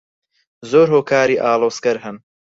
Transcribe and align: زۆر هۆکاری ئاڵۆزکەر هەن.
زۆر 0.69 0.85
هۆکاری 0.93 1.35
ئاڵۆزکەر 1.43 1.97
هەن. 2.03 2.15